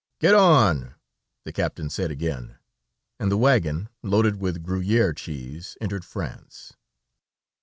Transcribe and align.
"Get 0.19 0.33
on," 0.33 0.95
the 1.43 1.53
captain 1.53 1.91
said 1.91 2.09
again, 2.09 2.57
and 3.19 3.31
the 3.31 3.37
wagon 3.37 3.87
loaded 4.01 4.37
with 4.37 4.63
Gruyère 4.65 5.15
cheese 5.15 5.77
entered 5.79 6.03
France. 6.03 6.73